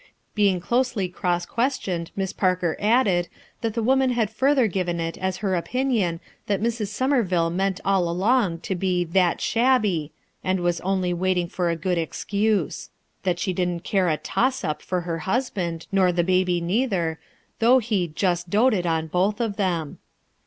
Being 0.33 0.59
closely 0.59 1.07
cross 1.07 1.45
questioned 1.45 2.09
Miss 2.15 2.33
Parker 2.33 2.75
added, 2.79 3.27
that 3.61 3.75
the 3.75 3.83
woman 3.83 4.09
had 4.09 4.31
further 4.31 4.65
given 4.65 4.99
it 4.99 5.15
as 5.19 5.37
her 5.45 5.53
opinion 5.53 6.19
that 6.47 6.59
Mrs. 6.59 6.87
Somerville 6.87 7.51
meant 7.51 7.79
all 7.85 8.09
along 8.09 8.61
to 8.61 8.73
be 8.73 9.03
"that 9.03 9.39
shabby," 9.41 10.11
and 10.43 10.61
was 10.61 10.81
only 10.81 11.13
wait 11.13 11.37
ing 11.37 11.49
for 11.49 11.69
a 11.69 11.75
good 11.75 11.99
excuse; 11.99 12.89
that 13.21 13.37
she 13.37 13.53
didn't 13.53 13.83
care 13.83 14.09
a 14.09 14.17
"toss 14.17 14.63
up" 14.63 14.81
for 14.81 15.01
her 15.01 15.19
husband, 15.19 15.85
nor 15.91 16.11
the 16.11 16.23
baby 16.23 16.59
neither, 16.61 17.19
though 17.59 17.77
he 17.77 18.07
"just 18.07 18.49
doted" 18.49 18.87
on 18.87 19.05
both 19.05 19.39
of 19.39 19.55
them. 19.55 19.99